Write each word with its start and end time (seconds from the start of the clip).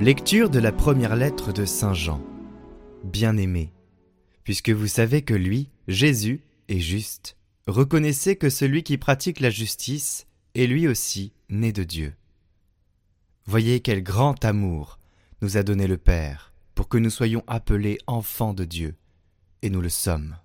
Lecture 0.00 0.48
de 0.48 0.58
la 0.58 0.72
première 0.72 1.14
lettre 1.14 1.52
de 1.52 1.66
Saint 1.66 1.92
Jean. 1.92 2.22
Bien-aimé, 3.04 3.70
puisque 4.44 4.70
vous 4.70 4.86
savez 4.86 5.20
que 5.20 5.34
lui, 5.34 5.68
Jésus, 5.88 6.42
est 6.68 6.80
juste, 6.80 7.36
reconnaissez 7.66 8.36
que 8.36 8.48
celui 8.48 8.82
qui 8.82 8.96
pratique 8.96 9.40
la 9.40 9.50
justice 9.50 10.26
est 10.54 10.66
lui 10.66 10.88
aussi 10.88 11.34
né 11.50 11.70
de 11.70 11.84
Dieu. 11.84 12.14
Voyez 13.44 13.80
quel 13.80 14.02
grand 14.02 14.42
amour 14.42 14.98
nous 15.42 15.58
a 15.58 15.62
donné 15.62 15.86
le 15.86 15.98
Père 15.98 16.54
pour 16.74 16.88
que 16.88 16.96
nous 16.96 17.10
soyons 17.10 17.44
appelés 17.46 17.98
enfants 18.06 18.54
de 18.54 18.64
Dieu, 18.64 18.94
et 19.60 19.68
nous 19.68 19.82
le 19.82 19.90
sommes. 19.90 20.38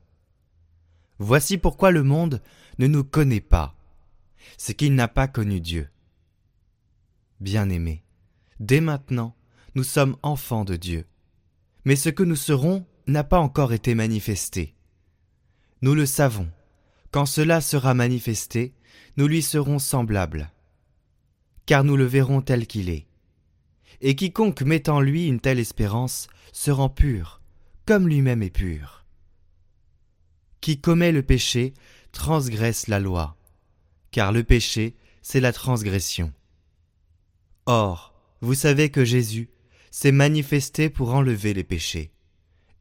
Voici 1.18 1.58
pourquoi 1.58 1.92
le 1.92 2.04
monde 2.04 2.42
ne 2.78 2.88
nous 2.88 3.06
connaît 3.06 3.40
pas, 3.40 3.74
c'est 4.58 4.74
qu'il 4.74 4.96
n'a 4.96 5.08
pas 5.08 5.30
connu 5.30 5.62
Dieu. 5.62 5.88
Bien-aimé, 7.40 8.04
dès 8.60 8.82
maintenant, 8.82 9.34
nous 9.76 9.84
sommes 9.84 10.16
enfants 10.24 10.66
de 10.66 10.76
Dieu. 10.76 11.06
Mais 11.84 11.96
ce 11.96 12.10
que 12.10 12.24
nous 12.24 12.38
serons 12.38 12.86
n'a 13.08 13.24
pas 13.24 13.40
encore 13.40 13.74
été 13.74 13.94
manifesté. 13.94 14.74
Nous 15.82 15.94
le 15.94 16.06
savons. 16.06 16.50
Quand 17.12 17.26
cela 17.26 17.62
sera 17.62 17.94
manifesté, 17.94 18.74
nous 19.18 19.28
lui 19.28 19.42
serons 19.42 19.80
semblables. 19.80 20.52
Car 21.66 21.84
nous 21.84 21.98
le 21.98 22.06
verrons 22.06 22.42
tel 22.42 22.68
qu'il 22.68 22.90
est. 22.90 23.06
Et 24.02 24.16
quiconque 24.16 24.62
met 24.62 24.90
en 24.90 25.00
lui 25.00 25.28
une 25.28 25.40
telle 25.40 25.60
espérance 25.60 26.28
se 26.52 26.72
rend 26.72 26.90
pur, 26.90 27.42
comme 27.86 28.08
lui-même 28.08 28.44
est 28.44 28.50
pur. 28.50 29.06
Qui 30.62 30.80
commet 30.80 31.12
le 31.12 31.22
péché 31.22 31.74
transgresse 32.12 32.88
la 32.88 33.00
loi, 33.00 33.38
car 34.12 34.32
le 34.32 34.44
péché, 34.44 34.96
c'est 35.22 35.42
la 35.42 35.54
transgression. 35.54 36.32
Or, 37.66 38.14
vous 38.42 38.54
savez 38.54 38.90
que 38.90 39.04
Jésus, 39.04 39.50
s'est 39.96 40.12
manifesté 40.12 40.90
pour 40.90 41.14
enlever 41.14 41.54
les 41.54 41.64
péchés, 41.64 42.12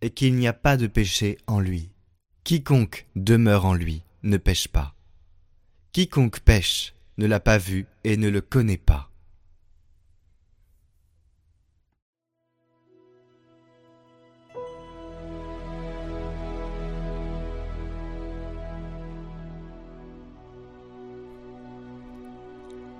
et 0.00 0.10
qu'il 0.10 0.34
n'y 0.34 0.48
a 0.48 0.52
pas 0.52 0.76
de 0.76 0.88
péché 0.88 1.38
en 1.46 1.60
lui. 1.60 1.92
Quiconque 2.42 3.06
demeure 3.14 3.66
en 3.66 3.74
lui 3.74 4.02
ne 4.24 4.36
pêche 4.36 4.66
pas. 4.66 4.96
Quiconque 5.92 6.40
pêche 6.40 6.92
ne 7.16 7.26
l'a 7.26 7.38
pas 7.38 7.56
vu 7.56 7.86
et 8.02 8.16
ne 8.16 8.28
le 8.28 8.40
connaît 8.40 8.78
pas. 8.78 9.12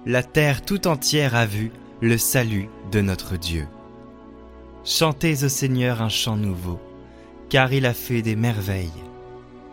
La 0.06 0.22
terre 0.22 0.62
tout 0.62 0.86
entière 0.86 1.34
a 1.34 1.46
vu 1.46 1.72
le 2.00 2.16
salut 2.16 2.68
de 2.92 3.00
notre 3.00 3.36
Dieu. 3.36 3.66
Chantez 4.86 5.44
au 5.44 5.48
Seigneur 5.48 6.02
un 6.02 6.10
chant 6.10 6.36
nouveau, 6.36 6.78
car 7.48 7.72
il 7.72 7.86
a 7.86 7.94
fait 7.94 8.20
des 8.20 8.36
merveilles. 8.36 8.92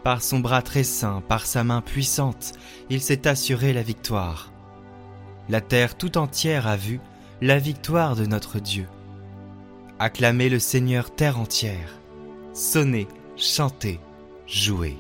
Par 0.06 0.24
son 0.24 0.40
bras 0.40 0.62
très 0.62 0.84
saint, 0.84 1.22
par 1.28 1.46
sa 1.46 1.66
main 1.66 1.82
puissante, 1.82 2.54
il 2.90 3.02
s'est 3.02 3.28
assuré 3.28 3.74
la 3.74 3.84
victoire. 3.84 4.54
La 5.50 5.60
terre 5.60 5.98
tout 5.98 6.18
entière 6.18 6.66
a 6.66 6.78
vu 6.78 7.02
la 7.42 7.60
victoire 7.60 8.16
de 8.16 8.26
notre 8.26 8.60
Dieu. 8.60 8.88
Acclamez 10.00 10.48
le 10.48 10.60
Seigneur 10.60 11.14
terre 11.14 11.38
entière. 11.38 12.00
Sonnez, 12.54 13.10
chantez, 13.36 14.00
jouez. 14.48 14.98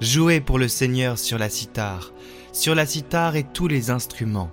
Jouez 0.00 0.40
pour 0.40 0.58
le 0.58 0.68
Seigneur 0.68 1.18
sur 1.18 1.36
la 1.36 1.50
cithare, 1.50 2.14
sur 2.50 2.74
la 2.74 2.86
cithare 2.86 3.36
et 3.36 3.44
tous 3.44 3.68
les 3.68 3.90
instruments. 3.90 4.50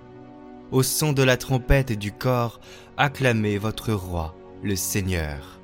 Au 0.71 0.83
son 0.83 1.13
de 1.13 1.23
la 1.23 1.37
trompette 1.37 1.91
et 1.91 1.95
du 1.95 2.11
corps, 2.11 2.59
acclamez 2.97 3.57
votre 3.57 3.93
roi 3.93 4.35
le 4.63 4.75
Seigneur. 4.75 5.59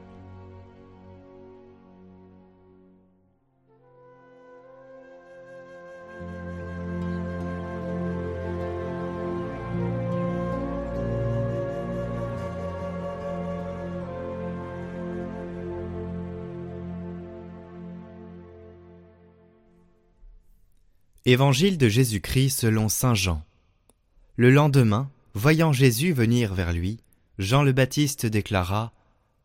Évangile 21.27 21.79
de 21.79 21.89
Jésus-Christ 21.89 22.51
selon 22.51 22.88
Saint 22.88 23.16
Jean. 23.16 23.44
Le 24.35 24.51
lendemain, 24.51 25.09
voyant 25.33 25.73
Jésus 25.73 26.13
venir 26.13 26.53
vers 26.53 26.72
lui, 26.72 27.00
Jean 27.38 27.63
le 27.63 27.73
Baptiste 27.73 28.25
déclara 28.25 28.94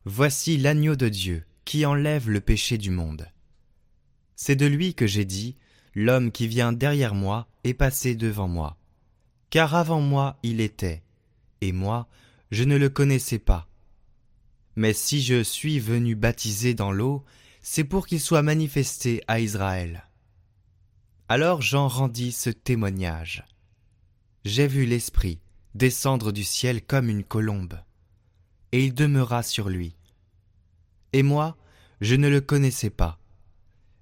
Voici 0.05 0.57
l'agneau 0.57 0.95
de 0.95 1.09
Dieu 1.09 1.45
qui 1.65 1.85
enlève 1.85 2.31
le 2.31 2.41
péché 2.41 2.79
du 2.79 2.91
monde. 2.91 3.29
C'est 4.37 4.57
de 4.57 4.67
lui 4.67 4.95
que 4.95 5.07
j'ai 5.07 5.25
dit 5.25 5.57
L'homme 5.95 6.31
qui 6.31 6.47
vient 6.47 6.73
derrière 6.73 7.15
moi 7.15 7.49
est 7.65 7.75
passé 7.75 8.15
devant 8.15 8.47
moi. 8.47 8.77
Car 9.51 9.75
avant 9.75 10.01
moi 10.01 10.39
il 10.45 10.61
était, 10.61 11.03
et 11.61 11.73
moi 11.73 12.09
je 12.53 12.63
ne 12.65 12.77
le 12.77 12.89
connaissais 12.89 13.41
pas. 13.41 13.69
Mais 14.77 14.93
si 14.93 15.21
je 15.21 15.43
suis 15.43 15.81
venu 15.81 16.15
baptiser 16.15 16.75
dans 16.75 16.93
l'eau, 16.93 17.25
c'est 17.61 17.85
pour 17.85 18.07
qu'il 18.07 18.21
soit 18.21 18.43
manifesté 18.43 19.23
à 19.27 19.41
Israël. 19.41 20.05
Alors 21.29 21.61
Jean 21.61 21.89
rendit 21.89 22.33
ce 22.33 22.51
témoignage. 22.51 23.45
J'ai 24.45 24.69
vu 24.69 24.87
l'Esprit 24.87 25.41
descendre 25.75 26.33
du 26.33 26.45
ciel 26.45 26.83
comme 26.83 27.09
une 27.09 27.25
colombe, 27.25 27.81
et 28.73 28.85
il 28.85 28.95
demeura 28.95 29.43
sur 29.43 29.69
lui. 29.69 29.97
Et 31.13 31.23
moi, 31.23 31.57
je 32.01 32.15
ne 32.15 32.29
le 32.29 32.41
connaissais 32.41 32.91
pas. 32.91 33.19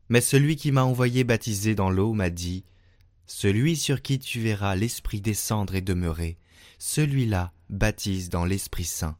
Mais 0.08 0.20
celui 0.20 0.56
qui 0.56 0.72
m'a 0.72 0.84
envoyé 0.84 1.24
baptiser 1.24 1.74
dans 1.74 1.90
l'eau 1.90 2.14
m'a 2.14 2.30
dit, 2.30 2.64
Celui 3.26 3.76
sur 3.76 4.02
qui 4.02 4.18
tu 4.18 4.40
verras 4.40 4.74
l'Esprit 4.74 5.20
descendre 5.20 5.74
et 5.74 5.82
demeurer, 5.82 6.38
celui-là 6.78 7.52
baptise 7.68 8.30
dans 8.30 8.44
l'Esprit 8.44 8.84
Saint. 8.84 9.18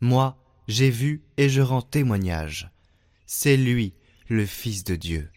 Moi, 0.00 0.36
j'ai 0.66 0.90
vu 0.90 1.22
et 1.36 1.48
je 1.48 1.60
rends 1.60 1.82
témoignage. 1.82 2.70
C'est 3.26 3.56
lui, 3.56 3.94
le 4.28 4.46
Fils 4.46 4.84
de 4.84 4.96
Dieu. 4.96 5.30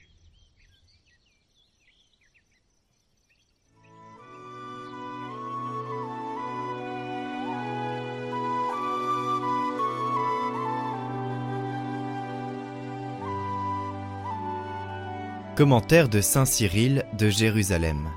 Commentaire 15.57 16.07
de 16.07 16.21
Saint 16.21 16.45
Cyril 16.45 17.03
de 17.17 17.31
Jérusalem. 17.31 18.11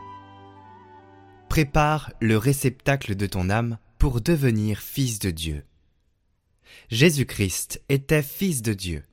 Prépare 1.48 2.12
le 2.20 2.36
réceptacle 2.36 3.14
de 3.14 3.24
ton 3.24 3.48
âme 3.48 3.78
pour 3.98 4.20
devenir 4.20 4.80
fils 4.80 5.20
de 5.20 5.30
Dieu. 5.30 5.64
Jésus-Christ 6.90 7.80
était 7.88 8.22
fils 8.22 8.60
de 8.60 8.74
Dieu. 8.74 9.04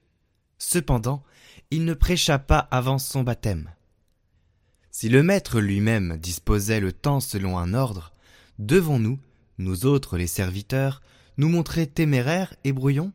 Cependant, 0.58 1.24
il 1.72 1.86
ne 1.86 1.94
prêcha 1.94 2.38
pas 2.38 2.68
avant 2.70 2.98
son 2.98 3.24
baptême. 3.24 3.70
Si 4.92 5.08
le 5.08 5.24
Maître 5.24 5.62
lui-même 5.62 6.18
disposait 6.18 6.82
le 6.82 6.92
temps 6.92 7.22
selon 7.22 7.58
un 7.58 7.74
ordre, 7.74 8.12
devons-nous, 8.60 9.20
nous 9.58 9.86
autres 9.86 10.18
les 10.18 10.28
serviteurs, 10.28 11.02
nous 11.38 11.48
montrer 11.48 11.88
téméraires 11.88 12.54
et 12.66 12.74
brouillons? 12.74 13.14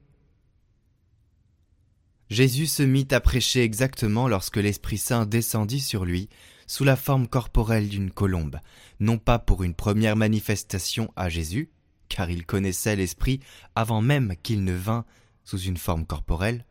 Jésus 2.32 2.66
se 2.66 2.82
mit 2.82 3.06
à 3.10 3.20
prêcher 3.20 3.62
exactement 3.62 4.26
lorsque 4.26 4.56
l'Esprit 4.56 4.96
Saint 4.96 5.26
descendit 5.26 5.80
sur 5.80 6.06
lui 6.06 6.30
sous 6.66 6.82
la 6.82 6.96
forme 6.96 7.28
corporelle 7.28 7.90
d'une 7.90 8.10
colombe, 8.10 8.58
non 9.00 9.18
pas 9.18 9.38
pour 9.38 9.62
une 9.62 9.74
première 9.74 10.16
manifestation 10.16 11.12
à 11.14 11.28
Jésus, 11.28 11.68
car 12.08 12.30
il 12.30 12.46
connaissait 12.46 12.96
l'Esprit 12.96 13.40
avant 13.74 14.00
même 14.00 14.34
qu'il 14.42 14.64
ne 14.64 14.72
vînt 14.72 15.04
sous 15.44 15.58
une 15.58 15.76
forme 15.76 16.06
corporelle, 16.06 16.64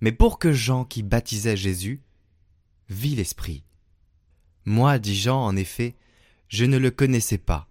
mais 0.00 0.12
pour 0.12 0.38
que 0.38 0.52
Jean 0.52 0.84
qui 0.84 1.02
baptisait 1.02 1.56
Jésus 1.56 2.00
vit 2.88 3.16
l'Esprit. 3.16 3.64
Moi, 4.64 5.00
dit 5.00 5.16
Jean, 5.16 5.44
en 5.44 5.56
effet, 5.56 5.96
je 6.46 6.66
ne 6.66 6.78
le 6.78 6.92
connaissais 6.92 7.38
pas, 7.38 7.68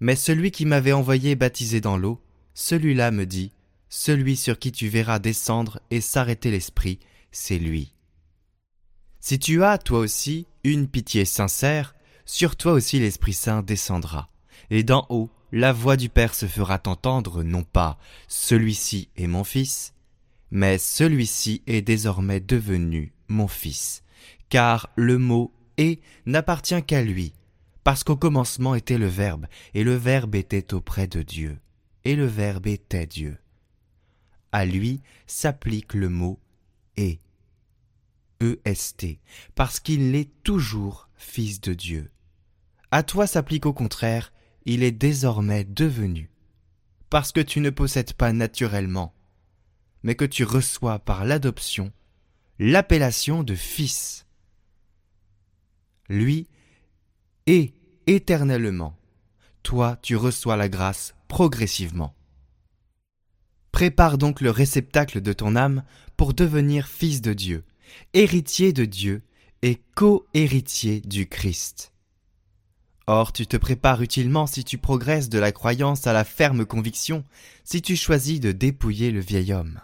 mais 0.00 0.16
celui 0.16 0.50
qui 0.50 0.66
m'avait 0.66 0.90
envoyé 0.90 1.36
baptiser 1.36 1.80
dans 1.80 1.96
l'eau, 1.96 2.20
celui-là 2.54 3.12
me 3.12 3.26
dit, 3.26 3.52
celui 3.88 4.36
sur 4.36 4.58
qui 4.58 4.72
tu 4.72 4.88
verras 4.88 5.18
descendre 5.18 5.80
et 5.90 6.00
s'arrêter 6.00 6.50
l'esprit, 6.50 6.98
c'est 7.30 7.58
lui. 7.58 7.94
Si 9.20 9.38
tu 9.38 9.62
as, 9.64 9.78
toi 9.78 9.98
aussi, 9.98 10.46
une 10.64 10.88
pitié 10.88 11.24
sincère, 11.24 11.94
sur 12.24 12.56
toi 12.56 12.72
aussi 12.72 13.00
l'Esprit 13.00 13.32
Saint 13.32 13.62
descendra, 13.62 14.28
et 14.70 14.82
d'en 14.82 15.06
haut, 15.08 15.30
la 15.50 15.72
voix 15.72 15.96
du 15.96 16.08
Père 16.08 16.34
se 16.34 16.46
fera 16.46 16.80
entendre, 16.86 17.42
non 17.42 17.64
pas 17.64 17.98
celui-ci 18.28 19.08
est 19.16 19.26
mon 19.26 19.44
fils, 19.44 19.94
mais 20.50 20.78
celui-ci 20.78 21.62
est 21.66 21.82
désormais 21.82 22.40
devenu 22.40 23.12
mon 23.28 23.48
fils, 23.48 24.02
car 24.50 24.90
le 24.96 25.18
mot 25.18 25.52
est 25.78 26.00
n'appartient 26.26 26.82
qu'à 26.82 27.02
lui, 27.02 27.32
parce 27.82 28.04
qu'au 28.04 28.16
commencement 28.16 28.74
était 28.74 28.98
le 28.98 29.06
Verbe, 29.06 29.46
et 29.74 29.84
le 29.84 29.94
Verbe 29.94 30.34
était 30.34 30.74
auprès 30.74 31.06
de 31.06 31.22
Dieu, 31.22 31.58
et 32.04 32.14
le 32.14 32.26
Verbe 32.26 32.66
était 32.66 33.06
Dieu. 33.06 33.38
À 34.52 34.64
lui 34.64 35.02
s'applique 35.26 35.94
le 35.94 36.08
mot 36.08 36.40
et, 36.96 37.20
EST, 38.40 39.18
parce 39.54 39.80
qu'il 39.80 40.14
est 40.14 40.30
toujours 40.42 41.08
Fils 41.16 41.60
de 41.60 41.74
Dieu. 41.74 42.10
À 42.90 43.02
toi 43.02 43.26
s'applique 43.26 43.66
au 43.66 43.72
contraire, 43.72 44.32
il 44.64 44.82
est 44.82 44.92
désormais 44.92 45.64
devenu, 45.64 46.30
parce 47.10 47.32
que 47.32 47.40
tu 47.40 47.60
ne 47.60 47.70
possèdes 47.70 48.14
pas 48.14 48.32
naturellement, 48.32 49.14
mais 50.02 50.14
que 50.14 50.24
tu 50.24 50.44
reçois 50.44 50.98
par 50.98 51.24
l'adoption 51.24 51.92
l'appellation 52.58 53.42
de 53.42 53.54
Fils. 53.54 54.26
Lui 56.08 56.48
est 57.46 57.74
éternellement, 58.06 58.96
toi 59.62 59.98
tu 60.02 60.16
reçois 60.16 60.56
la 60.56 60.68
grâce 60.68 61.14
progressivement. 61.28 62.14
Prépare 63.78 64.18
donc 64.18 64.40
le 64.40 64.50
réceptacle 64.50 65.20
de 65.20 65.32
ton 65.32 65.54
âme 65.54 65.84
pour 66.16 66.34
devenir 66.34 66.88
fils 66.88 67.22
de 67.22 67.32
Dieu, 67.32 67.62
héritier 68.12 68.72
de 68.72 68.84
Dieu 68.84 69.22
et 69.62 69.80
co-héritier 69.94 71.00
du 71.00 71.28
Christ. 71.28 71.92
Or, 73.06 73.32
tu 73.32 73.46
te 73.46 73.56
prépares 73.56 74.02
utilement 74.02 74.48
si 74.48 74.64
tu 74.64 74.78
progresses 74.78 75.28
de 75.28 75.38
la 75.38 75.52
croyance 75.52 76.08
à 76.08 76.12
la 76.12 76.24
ferme 76.24 76.66
conviction, 76.66 77.22
si 77.62 77.80
tu 77.80 77.94
choisis 77.94 78.40
de 78.40 78.50
dépouiller 78.50 79.12
le 79.12 79.20
vieil 79.20 79.52
homme. 79.52 79.78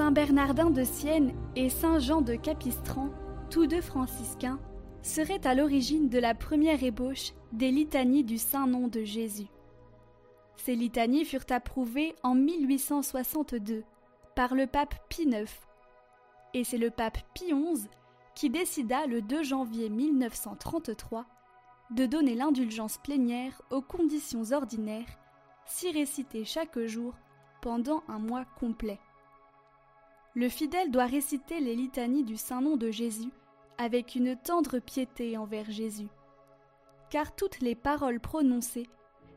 Saint 0.00 0.12
Bernardin 0.12 0.70
de 0.70 0.82
Sienne 0.82 1.34
et 1.56 1.68
Saint 1.68 1.98
Jean 1.98 2.22
de 2.22 2.34
Capistran, 2.34 3.10
tous 3.50 3.66
deux 3.66 3.82
franciscains, 3.82 4.58
seraient 5.02 5.46
à 5.46 5.54
l'origine 5.54 6.08
de 6.08 6.18
la 6.18 6.34
première 6.34 6.82
ébauche 6.82 7.34
des 7.52 7.70
litanies 7.70 8.24
du 8.24 8.38
Saint-Nom 8.38 8.88
de 8.88 9.04
Jésus. 9.04 9.48
Ces 10.56 10.74
litanies 10.74 11.26
furent 11.26 11.44
approuvées 11.50 12.14
en 12.22 12.34
1862 12.34 13.84
par 14.34 14.54
le 14.54 14.66
pape 14.66 14.94
Pie 15.10 15.24
IX, 15.24 15.44
et 16.54 16.64
c'est 16.64 16.78
le 16.78 16.88
pape 16.88 17.18
Pie 17.34 17.52
XI 17.52 17.86
qui 18.34 18.48
décida 18.48 19.04
le 19.06 19.20
2 19.20 19.42
janvier 19.42 19.90
1933 19.90 21.26
de 21.90 22.06
donner 22.06 22.36
l'indulgence 22.36 22.96
plénière 22.96 23.60
aux 23.70 23.82
conditions 23.82 24.50
ordinaires, 24.52 25.18
si 25.66 25.90
récitées 25.92 26.46
chaque 26.46 26.78
jour 26.86 27.12
pendant 27.60 28.02
un 28.08 28.18
mois 28.18 28.46
complet. 28.58 28.98
Le 30.34 30.48
fidèle 30.48 30.92
doit 30.92 31.06
réciter 31.06 31.58
les 31.58 31.74
litanies 31.74 32.22
du 32.22 32.36
Saint-Nom 32.36 32.76
de 32.76 32.90
Jésus 32.90 33.32
avec 33.78 34.14
une 34.14 34.36
tendre 34.36 34.78
piété 34.78 35.36
envers 35.36 35.70
Jésus. 35.70 36.08
Car 37.10 37.34
toutes 37.34 37.60
les 37.60 37.74
paroles 37.74 38.20
prononcées 38.20 38.88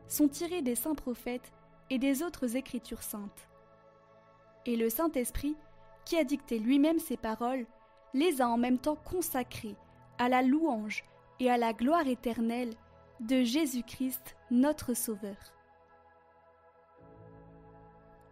sont 0.06 0.28
tirées 0.28 0.62
des 0.62 0.76
saints 0.76 0.94
prophètes 0.94 1.52
et 1.90 1.98
des 1.98 2.22
autres 2.22 2.54
écritures 2.54 3.02
saintes. 3.02 3.48
Et 4.66 4.76
le 4.76 4.88
Saint-Esprit, 4.88 5.56
qui 6.04 6.16
a 6.16 6.22
dicté 6.22 6.58
lui-même 6.58 7.00
ces 7.00 7.16
paroles, 7.16 7.66
les 8.12 8.40
a 8.40 8.48
en 8.48 8.56
même 8.56 8.78
temps 8.78 8.96
consacrées 8.96 9.76
à 10.18 10.28
la 10.28 10.42
louange 10.42 11.04
et 11.40 11.50
à 11.50 11.56
la 11.56 11.72
gloire 11.72 12.06
éternelle 12.06 12.74
de 13.18 13.42
Jésus-Christ 13.42 14.36
notre 14.52 14.94
Sauveur. 14.94 15.53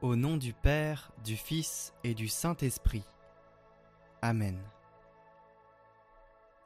Au 0.03 0.17
nom 0.17 0.37
du 0.37 0.53
Père, 0.53 1.13
du 1.25 1.37
Fils 1.37 1.95
et 2.03 2.13
du 2.13 2.27
Saint-Esprit. 2.27 3.05
Amen. 4.21 4.59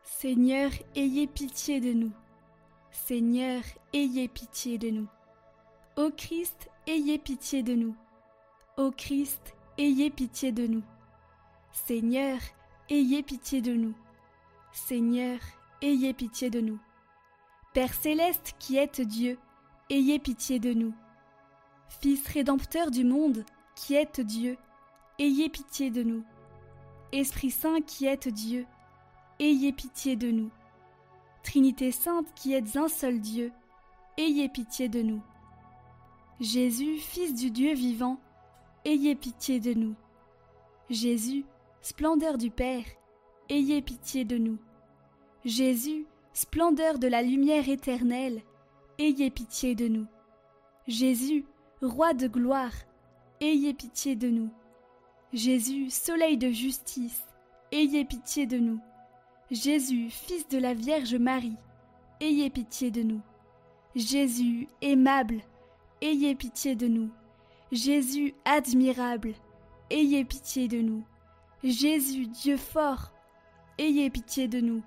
Seigneur, 0.02 0.70
ayez 0.94 1.26
pitié 1.26 1.78
de 1.78 1.92
nous. 1.92 2.12
Seigneur, 2.90 3.60
ayez 3.92 4.28
pitié 4.28 4.78
de 4.78 4.88
nous. 4.88 5.06
Ô 5.98 6.10
Christ, 6.16 6.70
ayez 6.86 7.18
pitié 7.18 7.62
de 7.62 7.74
nous. 7.74 7.94
Ô 8.78 8.90
Christ, 8.90 9.54
ayez 9.76 10.08
pitié 10.08 10.50
de 10.50 10.66
nous. 10.66 10.84
Seigneur, 11.72 12.38
ayez 12.88 13.22
pitié 13.22 13.60
de 13.60 13.74
nous. 13.74 13.94
Seigneur, 14.72 15.40
ayez 15.82 16.14
pitié 16.14 16.48
de 16.48 16.62
nous. 16.62 16.78
Père 17.74 17.92
céleste 17.92 18.54
qui 18.58 18.78
êtes 18.78 19.02
Dieu, 19.02 19.38
ayez 19.90 20.18
pitié 20.18 20.58
de 20.58 20.72
nous. 20.72 20.94
Fils 21.88 22.26
rédempteur 22.28 22.90
du 22.90 23.04
monde, 23.04 23.44
qui 23.74 23.94
êtes 23.94 24.20
Dieu, 24.20 24.56
ayez 25.18 25.48
pitié 25.48 25.90
de 25.90 26.02
nous. 26.02 26.24
Esprit 27.12 27.50
Saint 27.50 27.80
qui 27.80 28.06
êtes 28.06 28.28
Dieu, 28.28 28.66
ayez 29.38 29.72
pitié 29.72 30.16
de 30.16 30.30
nous. 30.30 30.50
Trinité 31.42 31.92
Sainte 31.92 32.26
qui 32.34 32.54
êtes 32.54 32.76
un 32.76 32.88
seul 32.88 33.20
Dieu, 33.20 33.52
ayez 34.18 34.48
pitié 34.48 34.88
de 34.88 35.02
nous. 35.02 35.22
Jésus, 36.40 36.98
Fils 36.98 37.34
du 37.34 37.50
Dieu 37.50 37.72
vivant, 37.74 38.18
ayez 38.84 39.14
pitié 39.14 39.60
de 39.60 39.72
nous. 39.72 39.94
Jésus, 40.90 41.44
splendeur 41.80 42.36
du 42.36 42.50
Père, 42.50 42.84
ayez 43.48 43.80
pitié 43.80 44.24
de 44.24 44.36
nous. 44.36 44.58
Jésus, 45.44 46.06
splendeur 46.32 46.98
de 46.98 47.08
la 47.08 47.22
lumière 47.22 47.68
éternelle, 47.68 48.42
ayez 48.98 49.30
pitié 49.30 49.74
de 49.74 49.88
nous. 49.88 50.06
Jésus, 50.86 51.44
Roi 51.82 52.14
de 52.14 52.26
gloire, 52.26 52.72
ayez 53.42 53.74
pitié 53.74 54.16
de 54.16 54.30
nous. 54.30 54.48
Jésus, 55.34 55.90
soleil 55.90 56.38
de 56.38 56.48
justice, 56.48 57.22
ayez 57.70 58.06
pitié 58.06 58.46
de 58.46 58.56
nous. 58.56 58.80
Jésus, 59.50 60.08
Fils 60.08 60.48
de 60.48 60.56
la 60.56 60.72
Vierge 60.72 61.16
Marie, 61.16 61.58
ayez 62.22 62.48
pitié 62.48 62.90
de 62.90 63.02
nous. 63.02 63.20
Jésus, 63.94 64.68
aimable, 64.80 65.42
ayez 66.00 66.34
pitié 66.34 66.76
de 66.76 66.88
nous. 66.88 67.10
Jésus, 67.70 68.32
admirable, 68.46 69.34
ayez 69.90 70.24
pitié 70.24 70.68
de 70.68 70.80
nous. 70.80 71.04
Jésus, 71.62 72.26
Dieu 72.26 72.56
fort, 72.56 73.12
ayez 73.76 74.08
pitié 74.08 74.48
de 74.48 74.60
nous. 74.60 74.82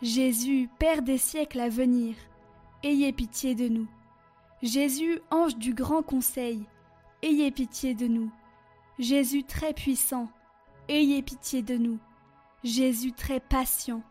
Jésus, 0.00 0.68
Père 0.78 1.02
des 1.02 1.18
siècles 1.18 1.58
à 1.58 1.68
venir, 1.68 2.14
ayez 2.84 3.12
pitié 3.12 3.56
de 3.56 3.66
nous. 3.66 3.88
Jésus, 4.64 5.20
ange 5.30 5.58
du 5.58 5.74
grand 5.74 6.02
conseil, 6.02 6.64
ayez 7.22 7.50
pitié 7.50 7.94
de 7.94 8.06
nous. 8.06 8.32
Jésus 8.98 9.44
très 9.44 9.74
puissant, 9.74 10.30
ayez 10.88 11.20
pitié 11.20 11.60
de 11.60 11.76
nous. 11.76 11.98
Jésus 12.62 13.12
très 13.12 13.40
patient, 13.40 14.02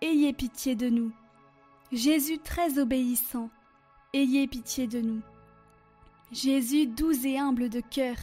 ayez 0.00 0.32
pitié 0.32 0.76
de 0.76 0.88
nous. 0.88 1.10
Jésus 1.90 2.38
très 2.38 2.78
obéissant, 2.78 3.50
ayez 4.14 4.46
pitié 4.46 4.86
de 4.86 5.00
nous. 5.00 5.20
Jésus 6.30 6.86
doux 6.86 7.26
et 7.26 7.36
humble 7.36 7.68
de 7.68 7.80
cœur, 7.80 8.14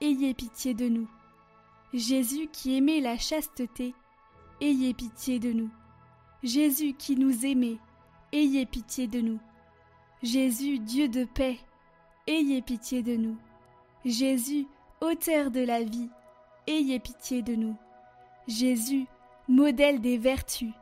ayez 0.00 0.34
pitié 0.34 0.74
de 0.74 0.88
nous. 0.88 1.08
Jésus 1.92 2.48
qui 2.48 2.76
aimait 2.76 2.98
la 2.98 3.18
chasteté, 3.18 3.94
ayez 4.60 4.92
pitié 4.94 5.38
de 5.38 5.52
nous. 5.52 5.70
Jésus 6.42 6.92
qui 6.92 7.14
nous 7.14 7.46
aimait, 7.46 7.78
ayez 8.32 8.66
pitié 8.66 9.06
de 9.06 9.20
nous. 9.20 9.38
Jésus, 10.24 10.78
Dieu 10.78 11.06
de 11.06 11.26
paix, 11.26 11.58
ayez 12.26 12.62
pitié 12.62 13.02
de 13.02 13.14
nous. 13.14 13.36
Jésus, 14.06 14.66
auteur 15.02 15.50
de 15.50 15.60
la 15.60 15.82
vie, 15.82 16.08
ayez 16.66 16.98
pitié 16.98 17.42
de 17.42 17.54
nous. 17.54 17.76
Jésus, 18.48 19.06
modèle 19.48 20.00
des 20.00 20.16
vertus, 20.16 20.72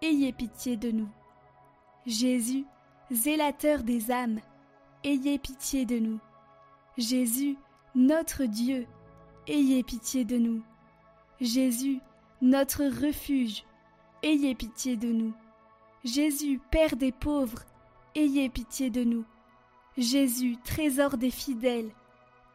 ayez 0.00 0.32
pitié 0.32 0.78
de 0.78 0.90
nous. 0.90 1.08
Jésus, 2.06 2.64
zélateur 3.10 3.82
des 3.82 4.10
âmes, 4.10 4.40
ayez 5.04 5.38
pitié 5.38 5.84
de 5.84 5.98
nous. 5.98 6.18
Jésus, 6.96 7.58
notre 7.94 8.44
Dieu, 8.44 8.86
ayez 9.48 9.82
pitié 9.82 10.24
de 10.24 10.38
nous. 10.38 10.62
Jésus, 11.42 12.00
notre 12.40 12.84
refuge, 12.84 13.64
ayez 14.22 14.54
pitié 14.54 14.96
de 14.96 15.12
nous. 15.12 15.34
Jésus, 16.04 16.58
Père 16.70 16.96
des 16.96 17.12
pauvres, 17.12 17.66
ayez 18.14 18.48
pitié 18.48 18.90
de 18.90 19.04
nous. 19.04 19.24
Jésus, 19.96 20.56
trésor 20.64 21.16
des 21.16 21.30
fidèles, 21.30 21.90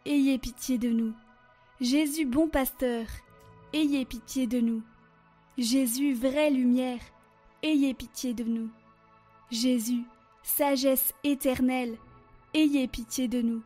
ayez 0.05 0.37
pitié 0.37 0.77
de 0.77 0.89
nous. 0.89 1.13
Jésus, 1.81 2.25
bon 2.25 2.47
pasteur, 2.47 3.05
ayez 3.73 4.05
pitié 4.05 4.47
de 4.47 4.59
nous. 4.59 4.81
Jésus, 5.57 6.13
vraie 6.13 6.49
lumière, 6.49 7.01
ayez 7.61 7.93
pitié 7.93 8.33
de 8.33 8.43
nous. 8.43 8.69
Jésus, 9.51 10.03
sagesse 10.41 11.13
éternelle, 11.23 11.97
ayez 12.53 12.87
pitié 12.87 13.27
de 13.27 13.41
nous. 13.41 13.63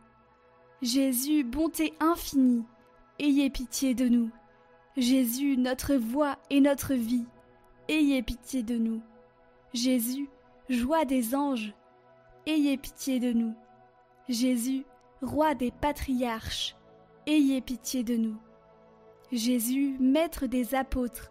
Jésus, 0.82 1.44
bonté 1.44 1.94
infinie, 2.00 2.64
ayez 3.18 3.50
pitié 3.50 3.94
de 3.94 4.08
nous. 4.08 4.30
Jésus, 4.96 5.56
notre 5.56 5.94
voix 5.94 6.38
et 6.50 6.60
notre 6.60 6.94
vie, 6.94 7.26
ayez 7.88 8.22
pitié 8.22 8.62
de 8.62 8.76
nous. 8.76 9.00
Jésus, 9.72 10.28
joie 10.68 11.04
des 11.04 11.34
anges, 11.34 11.74
ayez 12.46 12.76
pitié 12.76 13.20
de 13.20 13.32
nous. 13.32 13.54
Jésus, 14.28 14.84
roi 15.22 15.54
des 15.54 15.70
patriarches, 15.70 16.76
ayez 17.26 17.60
pitié 17.60 18.04
de 18.04 18.16
nous. 18.16 18.36
Jésus, 19.32 19.96
maître 19.98 20.46
des 20.46 20.74
apôtres, 20.74 21.30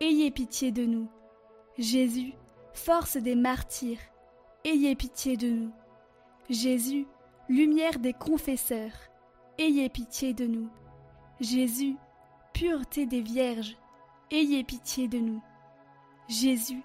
ayez 0.00 0.30
pitié 0.30 0.72
de 0.72 0.84
nous. 0.84 1.08
Jésus, 1.78 2.34
force 2.72 3.16
des 3.16 3.34
martyrs, 3.34 4.00
ayez 4.64 4.94
pitié 4.94 5.36
de 5.36 5.50
nous. 5.50 5.72
Jésus, 6.48 7.06
lumière 7.48 7.98
des 7.98 8.14
confesseurs, 8.14 8.96
ayez 9.58 9.88
pitié 9.88 10.32
de 10.32 10.46
nous. 10.46 10.68
Jésus, 11.40 11.96
pureté 12.52 13.06
des 13.06 13.20
vierges, 13.20 13.76
ayez 14.30 14.64
pitié 14.64 15.08
de 15.08 15.18
nous. 15.18 15.42
Jésus, 16.28 16.82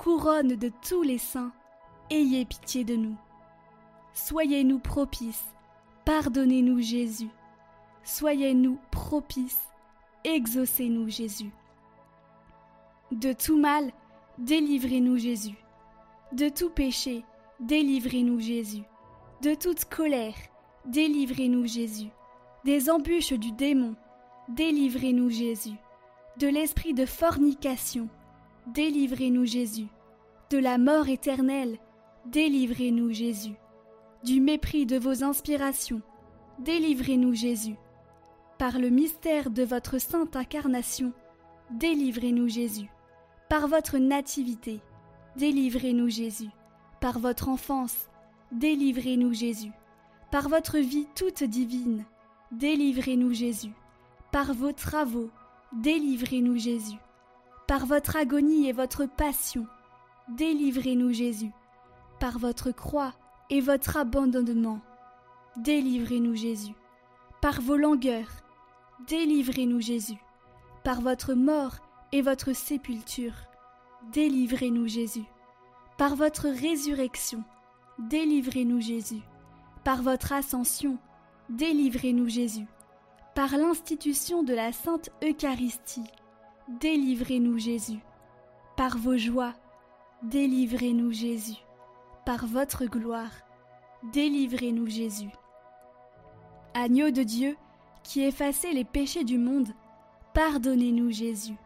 couronne 0.00 0.56
de 0.56 0.72
tous 0.88 1.02
les 1.02 1.18
saints, 1.18 1.52
ayez 2.08 2.46
pitié 2.46 2.84
de 2.84 2.96
nous. 2.96 3.16
Soyez-nous 4.14 4.78
propices, 4.78 5.44
pardonnez-nous 6.06 6.80
Jésus. 6.80 7.28
Soyez-nous 8.02 8.78
propices, 8.90 9.60
exaucez-nous 10.24 11.10
Jésus. 11.10 11.50
De 13.12 13.34
tout 13.34 13.58
mal, 13.58 13.92
délivrez-nous 14.38 15.18
Jésus. 15.18 15.58
De 16.32 16.48
tout 16.48 16.70
péché, 16.70 17.22
délivrez-nous 17.60 18.40
Jésus. 18.40 18.84
De 19.42 19.52
toute 19.52 19.84
colère, 19.84 20.34
délivrez-nous 20.86 21.66
Jésus. 21.66 22.08
Des 22.64 22.88
embûches 22.88 23.34
du 23.34 23.52
démon, 23.52 23.96
délivrez-nous 24.48 25.28
Jésus. 25.28 25.76
De 26.38 26.46
l'esprit 26.46 26.94
de 26.94 27.04
fornication, 27.04 28.08
délivrez-nous 28.74 29.46
Jésus. 29.46 29.88
De 30.50 30.58
la 30.58 30.78
mort 30.78 31.08
éternelle, 31.08 31.78
délivrez-nous 32.26 33.12
Jésus. 33.12 33.54
Du 34.24 34.40
mépris 34.40 34.86
de 34.86 34.98
vos 34.98 35.24
inspirations, 35.24 36.02
délivrez-nous 36.58 37.34
Jésus. 37.34 37.76
Par 38.58 38.78
le 38.78 38.90
mystère 38.90 39.50
de 39.50 39.62
votre 39.62 39.98
sainte 39.98 40.36
incarnation, 40.36 41.12
délivrez-nous 41.70 42.48
Jésus. 42.48 42.90
Par 43.48 43.66
votre 43.66 43.98
nativité, 43.98 44.80
délivrez-nous 45.36 46.08
Jésus. 46.08 46.50
Par 47.00 47.18
votre 47.18 47.48
enfance, 47.48 48.10
délivrez-nous 48.52 49.32
Jésus. 49.32 49.72
Par 50.30 50.48
votre 50.48 50.78
vie 50.78 51.08
toute 51.16 51.42
divine, 51.42 52.04
délivrez-nous 52.52 53.32
Jésus. 53.32 53.72
Par 54.30 54.52
vos 54.52 54.72
travaux, 54.72 55.30
délivrez-nous 55.72 56.58
Jésus. 56.58 56.98
Par 57.70 57.86
votre 57.86 58.16
agonie 58.16 58.68
et 58.68 58.72
votre 58.72 59.06
passion, 59.06 59.64
délivrez-nous 60.28 61.12
Jésus. 61.12 61.52
Par 62.18 62.40
votre 62.40 62.72
croix 62.72 63.12
et 63.48 63.60
votre 63.60 63.96
abandonnement, 63.96 64.80
délivrez-nous 65.56 66.34
Jésus. 66.34 66.74
Par 67.40 67.60
vos 67.60 67.76
langueurs, 67.76 68.42
délivrez-nous 69.06 69.80
Jésus. 69.80 70.18
Par 70.82 71.00
votre 71.00 71.34
mort 71.34 71.76
et 72.10 72.22
votre 72.22 72.54
sépulture, 72.54 73.36
délivrez-nous 74.12 74.88
Jésus. 74.88 75.26
Par 75.96 76.16
votre 76.16 76.48
résurrection, 76.48 77.44
délivrez-nous 78.00 78.80
Jésus. 78.80 79.22
Par 79.84 80.02
votre 80.02 80.32
ascension, 80.32 80.98
délivrez-nous 81.48 82.28
Jésus. 82.28 82.66
Par 83.36 83.56
l'institution 83.56 84.42
de 84.42 84.54
la 84.54 84.72
Sainte 84.72 85.10
Eucharistie, 85.22 86.10
délivrez-nous 86.78 87.58
Jésus. 87.58 87.98
Par 88.76 88.96
vos 88.96 89.16
joies, 89.16 89.54
délivrez-nous 90.22 91.12
Jésus. 91.12 91.58
Par 92.24 92.46
votre 92.46 92.84
gloire, 92.84 93.32
délivrez-nous 94.12 94.86
Jésus. 94.86 95.30
Agneau 96.74 97.10
de 97.10 97.22
Dieu, 97.22 97.56
qui 98.02 98.22
effacez 98.22 98.72
les 98.72 98.84
péchés 98.84 99.24
du 99.24 99.38
monde, 99.38 99.68
pardonnez-nous 100.32 101.10
Jésus. 101.10 101.56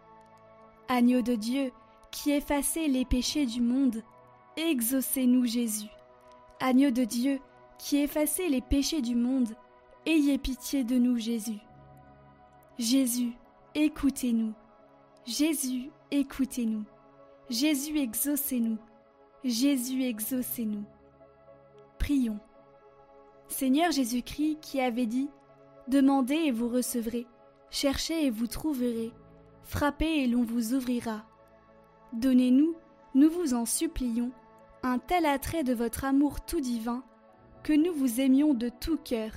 Agneau 0.89 1.21
de 1.21 1.35
Dieu, 1.35 1.73
qui 2.11 2.31
effacez 2.31 2.89
les 2.89 3.05
péchés 3.05 3.47
du 3.47 3.61
monde, 3.61 4.03
exaucez-nous 4.57 5.45
Jésus. 5.45 5.91
Agneau 6.61 6.91
de 6.91 7.05
Dieu, 7.05 7.41
qui 7.79 7.99
effacez 7.99 8.49
les 8.49 8.63
péchés 8.63 9.03
du 9.03 9.15
monde, 9.15 9.55
ayez 10.07 10.39
pitié 10.39 10.85
de 10.85 10.97
nous 10.97 11.19
Jésus. 11.19 11.61
Jésus, 12.79 13.33
écoutez-nous. 13.75 14.55
Jésus, 15.27 15.91
écoutez-nous. 16.11 16.85
Jésus, 17.49 17.99
exaucez-nous. 17.99 18.77
Jésus, 19.43 20.03
exaucez-nous. 20.03 20.85
Prions. 21.99 22.39
Seigneur 23.49 23.91
Jésus-Christ 23.91 24.59
qui 24.61 24.83
avait 24.83 25.07
dit 25.07 25.31
Demandez 25.89 26.35
et 26.35 26.51
vous 26.51 26.69
recevrez, 26.69 27.27
cherchez 27.71 28.27
et 28.27 28.31
vous 28.31 28.47
trouverez, 28.47 29.13
frappez 29.63 30.25
et 30.25 30.27
l'on 30.27 30.43
vous 30.43 30.75
ouvrira. 30.75 31.25
Donnez-nous, 32.13 32.75
nous 33.15 33.31
vous 33.31 33.55
en 33.55 33.65
supplions, 33.65 34.31
un 34.83 34.99
tel 34.99 35.25
attrait 35.25 35.65
de 35.65 35.73
votre 35.73 36.05
amour 36.05 36.45
tout 36.45 36.61
divin, 36.61 37.03
que 37.63 37.73
nous 37.73 37.95
vous 37.95 38.21
aimions 38.21 38.53
de 38.53 38.69
tout 38.69 38.99
cœur, 38.99 39.33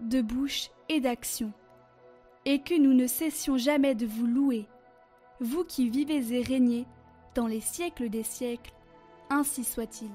de 0.00 0.22
bouche 0.22 0.70
et 0.88 1.00
d'action, 1.00 1.52
et 2.46 2.62
que 2.62 2.78
nous 2.78 2.94
ne 2.94 3.06
cessions 3.06 3.58
jamais 3.58 3.94
de 3.94 4.06
vous 4.06 4.26
louer, 4.26 4.66
vous 5.42 5.64
qui 5.64 5.90
vivez 5.90 6.22
et 6.34 6.42
régnez 6.42 6.86
dans 7.34 7.48
les 7.48 7.60
siècles 7.60 8.08
des 8.08 8.22
siècles, 8.22 8.72
ainsi 9.28 9.64
soit-il. 9.64 10.10